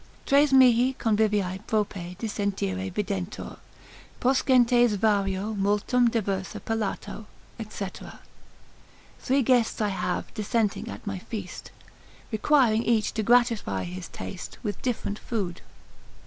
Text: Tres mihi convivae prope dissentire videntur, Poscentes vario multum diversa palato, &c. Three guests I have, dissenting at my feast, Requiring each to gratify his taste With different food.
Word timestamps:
Tres 0.25 0.51
mihi 0.51 0.95
convivae 0.97 1.59
prope 1.67 2.15
dissentire 2.17 2.89
videntur, 2.91 3.57
Poscentes 4.19 4.95
vario 4.97 5.53
multum 5.55 6.09
diversa 6.09 6.59
palato, 6.59 7.27
&c. 7.69 7.87
Three 9.19 9.43
guests 9.43 9.79
I 9.79 9.89
have, 9.89 10.33
dissenting 10.33 10.87
at 10.89 11.05
my 11.05 11.19
feast, 11.19 11.69
Requiring 12.31 12.81
each 12.81 13.13
to 13.13 13.21
gratify 13.21 13.83
his 13.83 14.07
taste 14.07 14.57
With 14.63 14.81
different 14.81 15.19
food. 15.19 15.61